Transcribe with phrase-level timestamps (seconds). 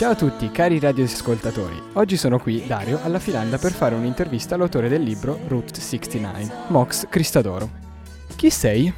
[0.00, 4.88] Ciao a tutti cari radioascoltatori, oggi sono qui, Dario, alla Filanda per fare un'intervista all'autore
[4.88, 7.68] del libro Route 69, Mox Cristadoro.
[8.34, 8.90] Chi sei?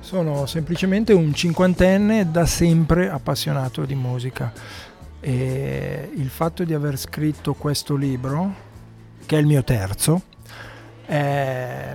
[0.00, 4.52] Sono semplicemente un cinquantenne da sempre appassionato di musica
[5.20, 8.54] e il fatto di aver scritto questo libro,
[9.24, 10.22] che è il mio terzo,
[11.06, 11.94] è,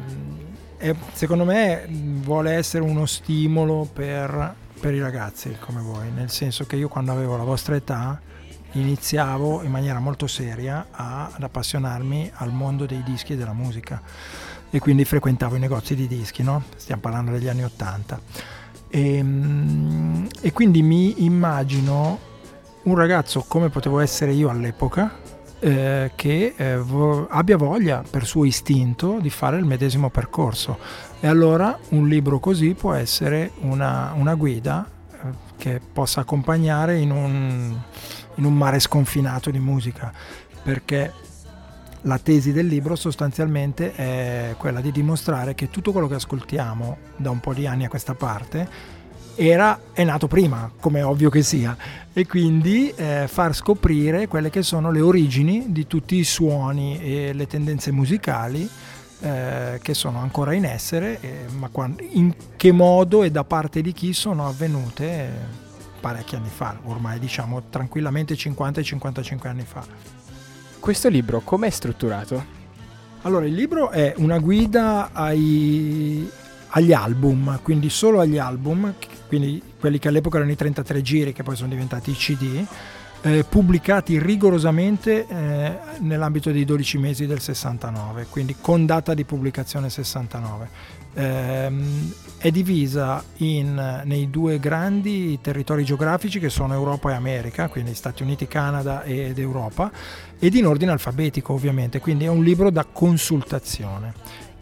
[0.77, 6.65] è, secondo me vuole essere uno stimolo per per i ragazzi come voi, nel senso
[6.65, 8.19] che io quando avevo la vostra età
[8.73, 14.01] iniziavo in maniera molto seria a, ad appassionarmi al mondo dei dischi e della musica
[14.69, 16.63] e quindi frequentavo i negozi di dischi, no?
[16.75, 18.19] stiamo parlando degli anni Ottanta.
[18.89, 22.19] E, ehm, e quindi mi immagino
[22.83, 25.19] un ragazzo come potevo essere io all'epoca,
[25.59, 30.77] eh, che eh, vo- abbia voglia per suo istinto di fare il medesimo percorso.
[31.19, 35.17] E allora un libro così può essere una, una guida eh,
[35.57, 37.75] che possa accompagnare in un,
[38.35, 40.11] in un mare sconfinato di musica,
[40.61, 41.11] perché
[42.01, 47.31] la tesi del libro sostanzialmente è quella di dimostrare che tutto quello che ascoltiamo da
[47.31, 48.95] un po' di anni a questa parte
[49.37, 51.77] era, è nato prima, come è ovvio che sia,
[52.11, 57.33] e quindi eh, far scoprire quelle che sono le origini di tutti i suoni e
[57.33, 58.67] le tendenze musicali
[59.19, 63.81] eh, che sono ancora in essere, eh, ma quando, in che modo e da parte
[63.81, 65.65] di chi sono avvenute
[65.99, 69.85] parecchi anni fa, ormai diciamo tranquillamente 50 e 55 anni fa.
[70.79, 72.55] Questo libro com'è strutturato?
[73.23, 76.29] Allora, il libro è una guida ai,
[76.69, 78.93] agli album, quindi solo agli album,
[79.27, 82.65] quindi quelli che all'epoca erano i 33 giri, che poi sono diventati i CD,
[83.21, 89.89] eh, pubblicati rigorosamente eh, nell'ambito dei 12 mesi del 69, quindi con data di pubblicazione
[89.89, 90.95] 69.
[91.13, 91.71] Eh,
[92.37, 98.21] è divisa in, nei due grandi territori geografici che sono Europa e America, quindi Stati
[98.21, 99.91] Uniti, Canada ed Europa,
[100.37, 104.13] ed in ordine alfabetico ovviamente, quindi è un libro da consultazione.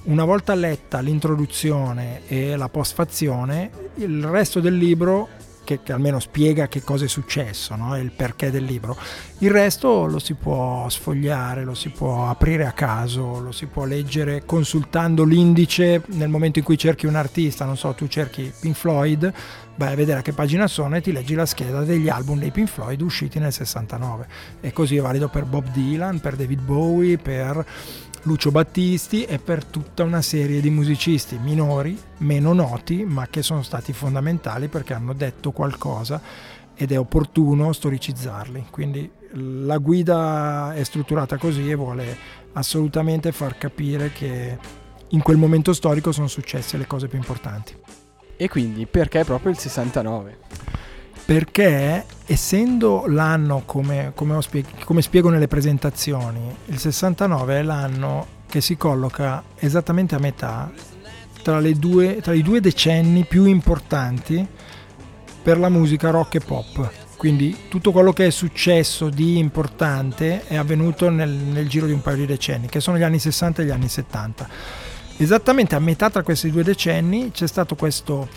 [0.05, 5.29] Una volta letta l'introduzione e la postfazione, il resto del libro
[5.63, 7.97] che, che, almeno spiega che cosa è successo no?
[7.97, 8.95] il perché del libro.
[9.39, 13.85] Il resto lo si può sfogliare, lo si può aprire a caso, lo si può
[13.85, 18.75] leggere consultando l'indice nel momento in cui cerchi un artista, non so, tu cerchi Pink
[18.75, 19.33] Floyd,
[19.75, 22.51] vai a vedere a che pagina sono e ti leggi la scheda degli album dei
[22.51, 24.27] Pink Floyd usciti nel 69.
[24.61, 27.66] E così è valido per Bob Dylan, per David Bowie, per
[28.25, 33.61] Lucio Battisti e per tutta una serie di musicisti minori, meno noti, ma che sono
[33.61, 36.19] stati fondamentali perché hanno detto qualcosa
[36.73, 38.65] ed è opportuno storicizzarli.
[38.71, 42.17] Quindi la guida è strutturata così e vuole
[42.53, 44.57] assolutamente far capire che
[45.09, 47.77] in quel momento storico sono successe le cose più importanti.
[48.37, 50.37] E quindi perché proprio il 69?
[51.25, 58.61] Perché essendo l'anno, come, come, spieg- come spiego nelle presentazioni, il 69 è l'anno che
[58.61, 60.71] si colloca esattamente a metà
[61.41, 64.47] tra, due, tra i due decenni più importanti
[65.41, 66.91] per la musica rock e pop.
[67.17, 72.01] Quindi tutto quello che è successo di importante è avvenuto nel, nel, giro di un
[72.01, 74.49] paio di decenni, che sono gli anni 60 e gli anni 70.
[75.17, 78.27] Esattamente a metà tra questi due decenni c'è stato questo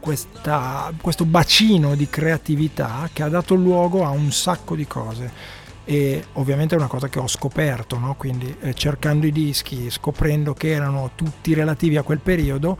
[0.00, 6.24] questa, questo bacino di creatività che ha dato luogo a un sacco di cose e
[6.34, 8.14] ovviamente è una cosa che ho scoperto, no?
[8.16, 12.78] quindi eh, cercando i dischi, scoprendo che erano tutti relativi a quel periodo,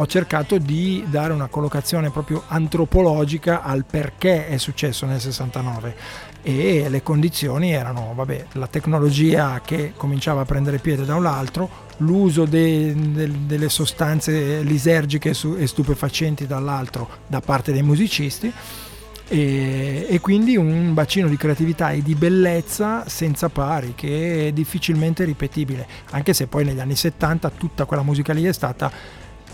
[0.00, 5.94] ho cercato di dare una collocazione proprio antropologica al perché è successo nel 69
[6.42, 11.68] e le condizioni erano vabbè, la tecnologia che cominciava a prendere piede da un lato,
[11.98, 18.50] l'uso de, de, delle sostanze lisergiche e stupefacenti dall'altro da parte dei musicisti
[19.28, 25.24] e, e, quindi un bacino di creatività e di bellezza senza pari che è difficilmente
[25.24, 25.86] ripetibile.
[26.10, 28.90] Anche se poi negli anni 70 tutta quella musica lì è stata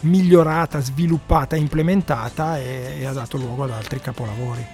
[0.01, 4.65] migliorata, sviluppata, implementata e, e ha dato luogo ad altri capolavori.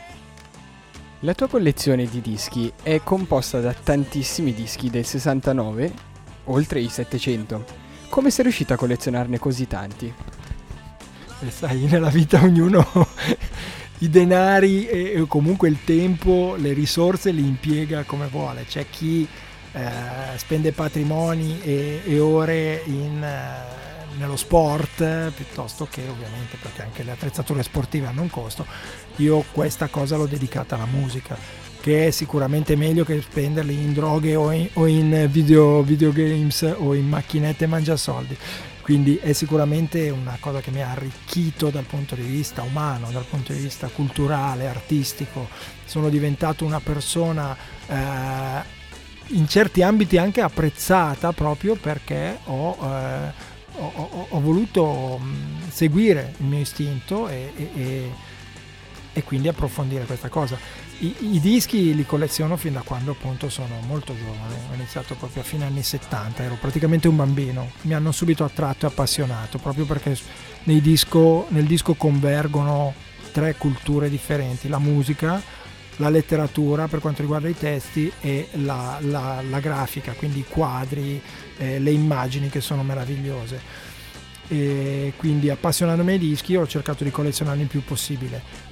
[1.21, 5.93] La tua collezione di dischi è composta da tantissimi dischi del 69,
[6.47, 7.65] oltre i 700.
[8.09, 10.13] Come sei riuscito a collezionarne così tanti?
[11.41, 12.85] E sai, nella vita ognuno
[13.99, 18.65] i denari e comunque il tempo, le risorse li impiega come vuole.
[18.65, 19.27] C'è chi
[19.73, 19.91] eh,
[20.37, 23.23] spende patrimoni e, e ore in...
[23.23, 23.83] Eh,
[24.19, 28.67] nello sport piuttosto che ovviamente perché anche le attrezzature sportive hanno un costo,
[29.17, 31.37] io questa cosa l'ho dedicata alla musica
[31.81, 36.95] che è sicuramente meglio che spenderli in droghe o in, o in video, videogames o
[36.95, 38.37] in macchinette mangiasoldi
[38.83, 43.25] quindi è sicuramente una cosa che mi ha arricchito dal punto di vista umano, dal
[43.25, 45.49] punto di vista culturale, artistico.
[45.85, 47.57] Sono diventato una persona
[47.87, 48.81] eh,
[49.29, 53.33] in certi ambiti anche apprezzata proprio perché ho, eh,
[53.77, 58.11] ho, ho, ho voluto mm, seguire il mio istinto e, e,
[59.13, 60.59] e quindi approfondire questa cosa.
[60.99, 65.43] I, I, dischi li colleziono fin da quando appunto sono molto giovane, ho iniziato proprio
[65.43, 69.85] a fine anni 70, ero praticamente un bambino, mi hanno subito attratto e appassionato proprio
[69.85, 70.17] perché
[70.65, 72.95] disco, nel disco convergono
[73.33, 75.43] tre culture differenti, la musica,
[75.97, 81.21] la letteratura per quanto riguarda i testi e la, la, la grafica, quindi i quadri,
[81.59, 83.91] eh, le immagini che sono meravigliose.
[84.49, 88.71] E quindi appassionandomi ai dischi ho cercato di collezionarli il più possibile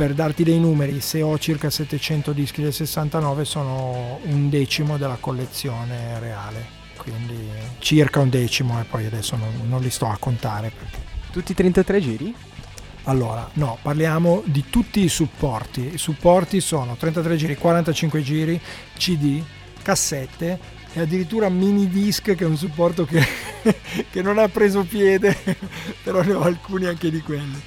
[0.00, 5.18] per darti dei numeri, se ho circa 700 dischi del 69 sono un decimo della
[5.20, 6.64] collezione reale,
[6.96, 7.36] quindi
[7.80, 10.72] circa un decimo e poi adesso non, non li sto a contare.
[11.30, 12.34] Tutti i 33 giri?
[13.10, 15.94] Allora, no, parliamo di tutti i supporti.
[15.94, 18.60] I supporti sono 33 giri, 45 giri,
[18.96, 19.42] CD,
[19.82, 23.20] cassette e addirittura mini disc che è un supporto che,
[24.08, 25.36] che non ha preso piede,
[26.04, 27.60] però ne ho alcuni anche di quelli.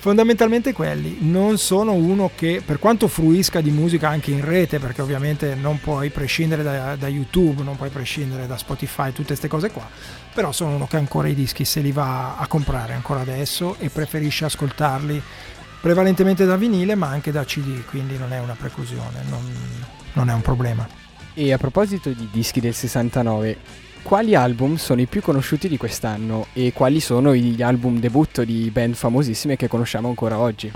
[0.00, 5.02] Fondamentalmente quelli, non sono uno che per quanto fruisca di musica anche in rete, perché
[5.02, 9.72] ovviamente non puoi prescindere da, da YouTube, non puoi prescindere da Spotify, tutte queste cose
[9.72, 9.88] qua,
[10.32, 13.90] però sono uno che ancora i dischi se li va a comprare ancora adesso e
[13.90, 15.20] preferisce ascoltarli
[15.80, 19.42] prevalentemente da vinile ma anche da CD, quindi non è una preclusione, non,
[20.12, 20.86] non è un problema.
[21.34, 23.56] E a proposito di dischi del 69,
[24.08, 28.70] quali album sono i più conosciuti di quest'anno e quali sono gli album debutto di
[28.70, 30.72] band famosissime che conosciamo ancora oggi?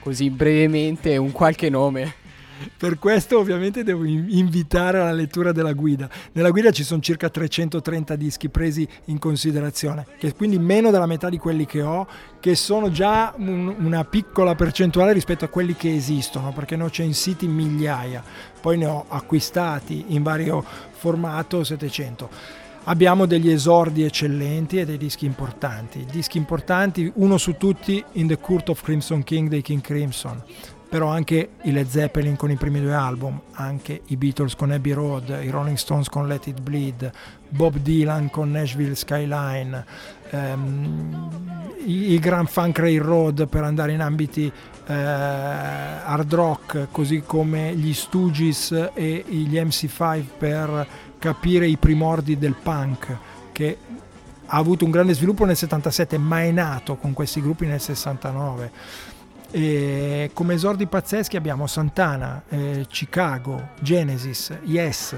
[0.00, 2.25] Così brevemente un qualche nome.
[2.76, 6.08] Per questo ovviamente devo invitare alla lettura della guida.
[6.32, 11.28] Nella guida ci sono circa 330 dischi presi in considerazione, che quindi meno della metà
[11.28, 12.06] di quelli che ho,
[12.40, 16.90] che sono già un, una piccola percentuale rispetto a quelli che esistono, perché ne ho
[16.90, 18.22] censiti migliaia,
[18.60, 25.26] poi ne ho acquistati in vario formato 700 abbiamo degli esordi eccellenti e dei dischi
[25.26, 26.06] importanti.
[26.10, 30.40] Dischi importanti, uno su tutti, In the Court of Crimson King dei King Crimson,
[30.88, 34.92] però anche i Led Zeppelin con i primi due album, anche i Beatles con Abbey
[34.92, 37.10] Road, i Rolling Stones con Let It Bleed,
[37.48, 39.84] Bob Dylan con Nashville Skyline,
[40.30, 41.30] ehm,
[41.84, 44.50] i, i Grand Funk Railroad per andare in ambiti
[44.86, 50.86] eh, hard rock, così come gli Stooges e gli MC5 per
[51.18, 53.16] capire i primordi del punk
[53.50, 53.78] che
[54.46, 58.70] ha avuto un grande sviluppo nel 77 ma è nato con questi gruppi nel 69
[59.56, 65.16] e come esordi pazzeschi abbiamo Santana, eh, Chicago, Genesis, Yes,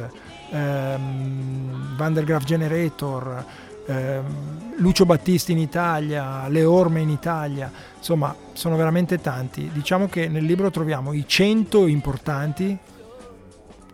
[0.52, 3.44] ehm, Vandergraaf Generator,
[3.85, 9.70] ehm, Lucio Battisti in Italia, Le Orme in Italia, insomma sono veramente tanti.
[9.73, 12.79] Diciamo che nel libro troviamo i 100 importanti,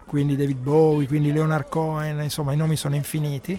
[0.05, 3.59] quindi David Bowie, quindi Leonard Cohen, insomma i nomi sono infiniti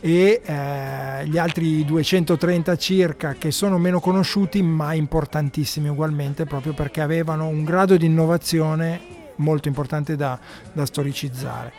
[0.00, 7.00] e eh, gli altri 230 circa che sono meno conosciuti ma importantissimi ugualmente proprio perché
[7.00, 9.00] avevano un grado di innovazione
[9.36, 10.38] molto importante da,
[10.72, 11.72] da storicizzare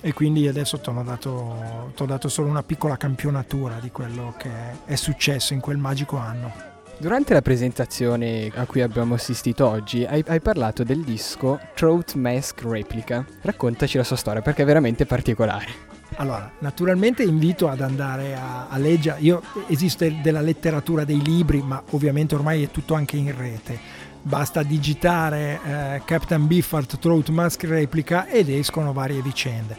[0.00, 4.50] e quindi adesso ti ho dato, dato solo una piccola campionatura di quello che
[4.84, 6.68] è successo in quel magico anno.
[6.96, 12.62] Durante la presentazione a cui abbiamo assistito oggi hai, hai, parlato del disco Throat Mask
[12.62, 13.24] Replica.
[13.40, 15.89] Raccontaci la sua storia perché è veramente particolare.
[16.20, 21.82] Allora, naturalmente invito ad andare a, a leggere, io esiste della letteratura dei libri, ma
[21.90, 23.78] ovviamente ormai è tutto anche in rete.
[24.20, 29.78] Basta digitare eh, Captain Biffard Throat Mask Replica ed escono varie vicende.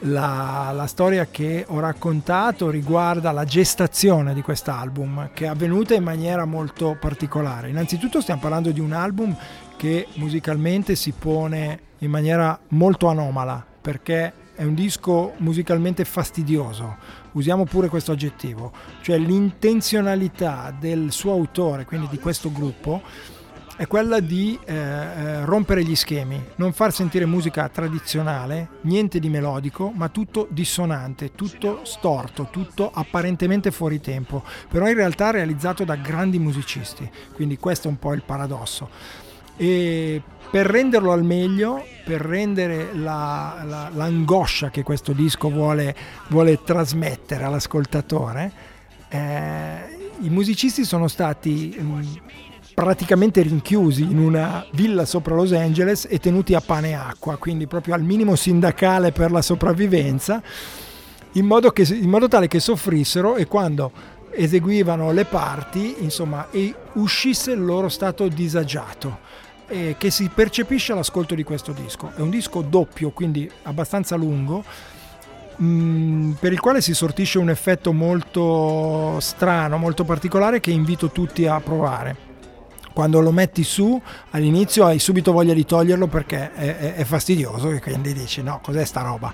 [0.00, 6.02] La, la, storia che ho raccontato riguarda la gestazione di quest'album che è avvenuta in
[6.02, 7.70] maniera molto particolare.
[7.70, 9.34] Innanzitutto stiamo parlando di un album
[9.78, 16.96] che musicalmente si pone in maniera molto anomala perché è un disco musicalmente fastidioso,
[17.32, 23.02] usiamo pure questo aggettivo, cioè l'intenzionalità del suo autore, quindi di questo gruppo,
[23.76, 29.28] è quella di eh, eh, rompere gli schemi, non far sentire musica tradizionale, niente di
[29.30, 35.96] melodico, ma tutto dissonante, tutto storto, tutto apparentemente fuori tempo, però in realtà realizzato da
[35.96, 39.30] grandi musicisti, quindi questo è un po' il paradosso.
[39.56, 45.96] E per renderlo al meglio, per rendere la, la, l'angoscia che questo disco vuole,
[46.28, 48.52] vuole trasmettere all'ascoltatore,
[49.08, 52.02] eh, i musicisti sono stati mh, mm,
[52.74, 57.66] praticamente rinchiusi in una villa sopra Los Angeles e tenuti a pane e acqua, quindi
[57.66, 60.42] proprio al minimo sindacale per la sopravvivenza,
[61.32, 63.90] in modo, che, in modo tale che soffrissero e quando
[64.32, 66.46] eseguivano le parti, insomma,
[66.94, 69.31] uscisse il loro stato disagiato
[69.72, 72.12] eh, che si percepisce all'ascolto di questo disco.
[72.14, 74.62] È un disco doppio, quindi abbastanza lungo,
[75.56, 81.10] mh, mm, per il quale si sortisce un effetto molto strano, molto particolare che invito
[81.10, 82.30] tutti a provare.
[82.92, 84.00] Quando lo metti su
[84.32, 88.60] all'inizio hai subito voglia di toglierlo perché è, è, è fastidioso e quindi dici no,
[88.62, 89.32] cos'è sta roba?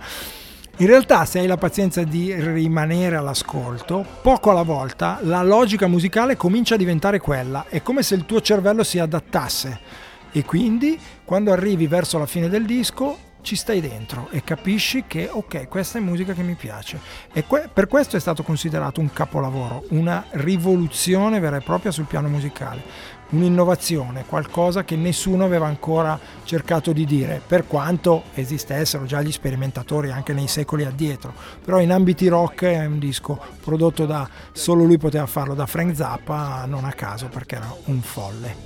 [0.81, 6.37] In realtà se hai la pazienza di rimanere all'ascolto, poco alla volta la logica musicale
[6.37, 11.53] comincia a diventare quella, è come se il tuo cervello si adattasse e quindi quando
[11.53, 16.01] arrivi verso la fine del disco ci stai dentro e capisci che ok, questa è
[16.01, 17.01] musica che mi piace.
[17.33, 22.05] E que- per questo è stato considerato un capolavoro, una rivoluzione vera e propria sul
[22.05, 22.83] piano musicale,
[23.31, 30.11] un'innovazione, qualcosa che nessuno aveva ancora cercato di dire, per quanto esistessero già gli sperimentatori
[30.11, 31.33] anche nei secoli addietro.
[31.65, 35.95] Però in ambiti rock è un disco prodotto da solo lui poteva farlo da Frank
[35.95, 38.57] Zappa, non a caso perché era un folle.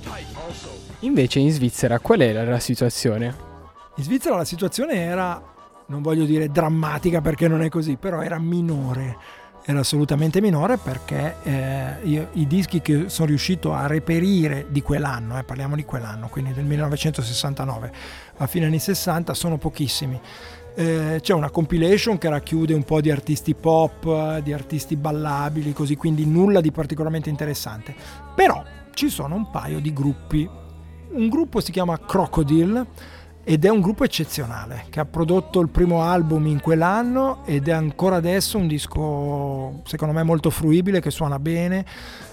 [0.99, 3.51] Invece in Svizzera qual era la situazione?
[3.95, 5.41] In Svizzera la situazione era,
[5.87, 9.41] non voglio dire drammatica perché non è così, però era minore.
[9.65, 15.39] Era assolutamente minore perché eh, io, i dischi che sono riuscito a reperire di quell'anno,
[15.39, 17.91] eh, parliamo di quell'anno, quindi del 1969
[18.37, 20.19] a fine anni 60, sono pochissimi.
[20.75, 25.95] Eh, c'è una compilation che racchiude un po' di artisti pop, di artisti ballabili, così,
[25.95, 27.95] quindi nulla di particolarmente interessante.
[28.35, 28.61] Però
[28.93, 30.49] ci sono un paio di gruppi.
[31.11, 32.87] Un gruppo si chiama Crocodile
[33.45, 37.71] ed è un gruppo eccezionale che ha prodotto il primo album in quell'anno ed è
[37.71, 41.85] ancora adesso un disco secondo me molto fruibile che suona bene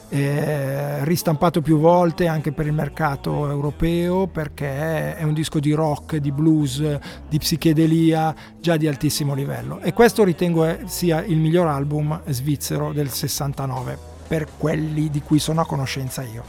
[0.08, 6.16] eh, ristampato più volte anche per il mercato europeo perché è un disco di rock,
[6.16, 6.98] di blues,
[7.28, 13.08] di psichedelia già di altissimo livello e questo ritengo sia il miglior album svizzero del
[13.08, 13.98] 69
[14.28, 16.44] per quelli di cui sono a conoscenza io.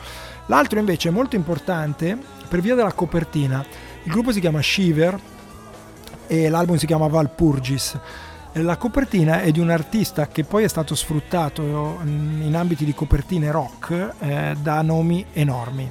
[0.48, 2.16] L'altro invece è molto importante
[2.48, 3.66] per via della copertina
[4.04, 5.20] il gruppo si chiama Shiver
[6.28, 8.00] e l'album si chiama Valpurgis.
[8.54, 11.62] La copertina è di un artista che poi è stato sfruttato
[12.04, 15.90] in ambiti di copertine rock eh, da nomi enormi.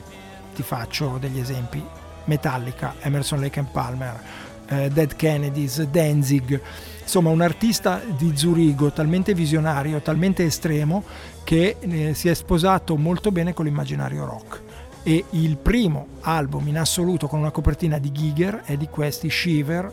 [0.55, 1.83] Ti faccio degli esempi.
[2.25, 4.21] Metallica, Emerson Lake and Palmer,
[4.69, 6.61] eh, Dead Kennedys, Danzig.
[7.01, 11.03] Insomma, un artista di Zurigo talmente visionario, talmente estremo
[11.45, 14.63] che eh, si è sposato molto bene con l'immaginario rock
[15.03, 19.93] e il primo album in assoluto con una copertina di Giger è di questi Shiver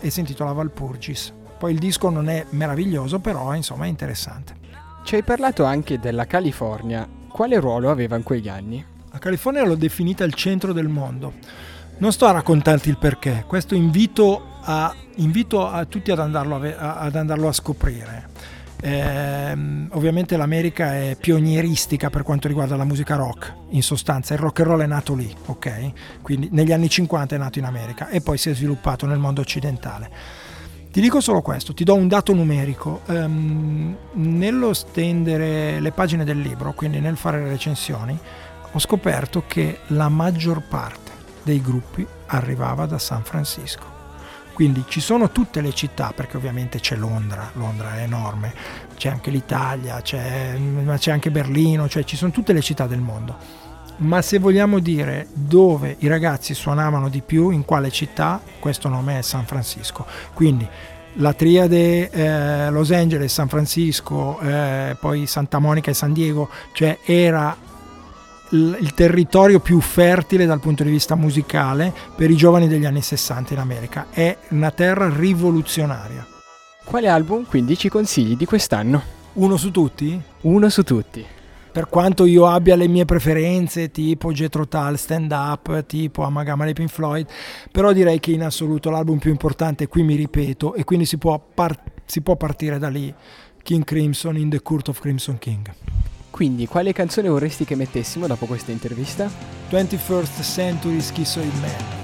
[0.00, 1.32] e si intitola Valpurgis.
[1.58, 4.56] Poi il disco non è meraviglioso, però insomma è interessante.
[5.04, 7.08] Ci hai parlato anche della California.
[7.28, 8.84] Quale ruolo aveva in quegli anni?
[9.10, 11.34] La California l'ho definita il centro del mondo.
[11.98, 16.96] Non sto a raccontarti il perché, questo invito, a, invito a tutti ad andarlo a,
[16.96, 18.28] ad andarlo a scoprire.
[18.84, 24.58] Eh, ovviamente l'America è pionieristica per quanto riguarda la musica rock, in sostanza il rock
[24.58, 25.92] and roll è nato lì, ok?
[26.20, 29.40] Quindi negli anni 50 è nato in America e poi si è sviluppato nel mondo
[29.40, 30.10] occidentale.
[30.90, 33.02] Ti dico solo questo, ti do un dato numerico.
[33.06, 38.18] Um, nello stendere le pagine del libro, quindi nel fare le recensioni,
[38.72, 41.12] ho scoperto che la maggior parte
[41.44, 43.91] dei gruppi arrivava da San Francisco.
[44.52, 48.52] Quindi ci sono tutte le città, perché ovviamente c'è Londra, Londra è enorme,
[48.96, 50.58] c'è anche l'Italia, c'è,
[50.96, 53.36] c'è anche Berlino, cioè ci sono tutte le città del mondo.
[53.98, 59.18] Ma se vogliamo dire dove i ragazzi suonavano di più, in quale città, questo nome
[59.18, 60.06] è San Francisco.
[60.34, 60.66] Quindi
[61.16, 66.98] la triade eh, Los Angeles, San Francisco, eh, poi Santa Monica e San Diego, cioè
[67.04, 67.54] era
[68.52, 73.54] il territorio più fertile dal punto di vista musicale per i giovani degli anni 60
[73.54, 74.06] in America.
[74.10, 76.26] È una terra rivoluzionaria.
[76.84, 79.20] Quale album quindi ci consigli di quest'anno?
[79.34, 80.20] Uno su tutti?
[80.42, 81.24] Uno su tutti.
[81.72, 86.74] Per quanto io abbia le mie preferenze, tipo Jetro Tal, Stand Up, tipo Amagama dei
[86.74, 87.26] Pink Floyd,
[87.70, 91.42] però direi che in assoluto l'album più importante, qui mi ripeto, e quindi si può,
[91.54, 93.14] par- si può partire da lì,
[93.62, 95.72] King Crimson in The Court of Crimson King.
[96.42, 99.30] Quindi, quale canzone vorresti che mettessimo dopo questa intervista?
[99.70, 102.01] 21st Century Schizoid Man.